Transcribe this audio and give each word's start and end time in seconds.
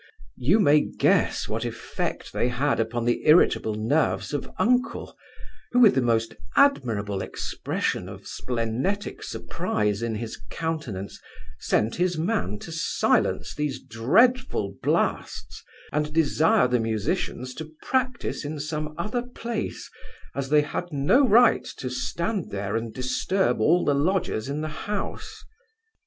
You 0.39 0.59
may 0.59 0.79
guess 0.81 1.47
what 1.47 1.63
effect 1.63 2.33
they 2.33 2.47
had 2.47 2.79
upon 2.79 3.05
the 3.05 3.21
irritable 3.27 3.75
nerves 3.75 4.33
of 4.33 4.49
uncle; 4.57 5.15
who, 5.73 5.79
with 5.79 5.93
the 5.93 6.01
most 6.01 6.33
admirable 6.55 7.21
expression 7.21 8.09
of 8.09 8.25
splenetic 8.25 9.21
surprize 9.21 10.01
in 10.01 10.15
his 10.15 10.41
countenance, 10.49 11.21
sent 11.59 11.97
his 11.97 12.17
man 12.17 12.57
to 12.61 12.71
silence 12.71 13.53
these 13.53 13.79
dreadful 13.79 14.75
blasts, 14.81 15.63
and 15.93 16.11
desire 16.11 16.67
the 16.67 16.79
musicians 16.79 17.53
to 17.53 17.71
practise 17.83 18.43
in 18.43 18.59
some 18.59 18.95
other 18.97 19.21
place, 19.21 19.87
as 20.33 20.49
they 20.49 20.61
had 20.61 20.91
no 20.91 21.27
right 21.27 21.65
to 21.77 21.91
stand 21.91 22.49
there 22.49 22.75
and 22.75 22.91
disturb 22.91 23.61
all 23.61 23.85
the 23.85 23.93
lodgers 23.93 24.49
in 24.49 24.61
the 24.61 24.67
house. 24.89 25.45